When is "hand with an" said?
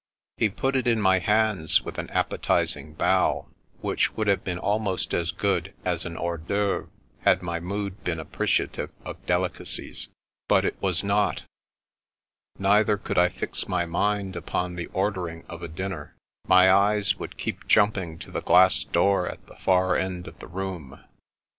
1.19-2.09